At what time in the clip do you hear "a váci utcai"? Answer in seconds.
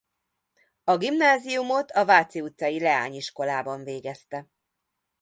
1.91-2.79